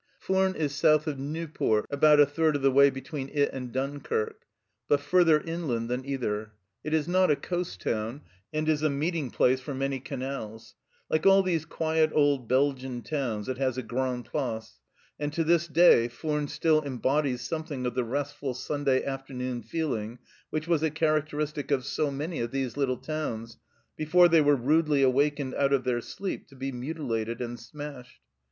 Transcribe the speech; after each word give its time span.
Furnes 0.17 0.55
is 0.55 0.73
south 0.73 1.05
of 1.05 1.19
Nieuport, 1.19 1.85
about 1.91 2.19
a 2.19 2.25
third 2.25 2.55
of 2.55 2.63
the 2.63 2.71
way 2.71 2.89
between 2.89 3.29
it 3.29 3.51
and 3.53 3.71
Dunkirk, 3.71 4.45
but 4.87 4.99
further 4.99 5.39
inland 5.39 5.89
than 5.89 6.03
either. 6.05 6.53
It 6.83 6.91
is 6.95 7.07
not 7.07 7.29
a 7.29 7.35
coast 7.35 7.81
town, 7.81 8.21
and 8.51 8.67
is 8.67 8.81
a 8.81 8.89
meeting 8.89 9.29
place 9.29 9.61
for 9.61 9.75
many 9.75 9.99
canals. 9.99 10.73
Like 11.07 11.27
all 11.27 11.43
these 11.43 11.65
quiet 11.65 12.09
old 12.15 12.49
Belgian 12.49 13.03
towns, 13.03 13.47
it 13.47 13.59
has 13.59 13.77
a 13.77 13.83
Grand 13.83 14.25
Place, 14.25 14.79
and 15.19 15.31
to 15.33 15.43
this 15.43 15.67
day 15.67 16.07
Furnes 16.07 16.51
still 16.51 16.81
embodies 16.81 17.41
something 17.41 17.85
of 17.85 17.93
the 17.93 18.03
restful 18.03 18.55
Sunday 18.55 19.05
afternoon 19.05 19.61
feeling 19.61 20.17
which 20.49 20.67
was 20.67 20.81
a 20.81 20.89
characteristic 20.89 21.69
of 21.69 21.85
so 21.85 22.09
many 22.09 22.39
of 22.39 22.49
these 22.49 22.75
little 22.75 22.97
towns 22.97 23.59
before 23.95 24.27
they 24.27 24.41
were 24.41 24.55
rudely 24.55 25.03
awakened 25.03 25.53
out 25.53 25.71
of 25.73 25.83
their 25.83 26.01
sleep 26.01 26.47
to 26.47 26.55
be 26.55 26.71
mutilated 26.71 27.39
and 27.39 27.59
smashed. 27.59 28.21